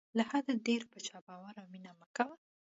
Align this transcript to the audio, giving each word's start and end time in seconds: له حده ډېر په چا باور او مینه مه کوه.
له 0.17 0.23
حده 0.29 0.53
ډېر 0.67 0.81
په 0.91 0.97
چا 1.07 1.17
باور 1.27 1.53
او 1.61 1.67
مینه 1.73 1.91
مه 1.99 2.07
کوه. 2.15 2.35